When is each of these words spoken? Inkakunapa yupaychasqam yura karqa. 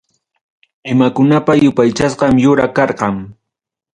Inkakunapa 0.91 1.51
yupaychasqam 1.61 2.33
yura 2.43 2.65
karqa. 2.75 3.07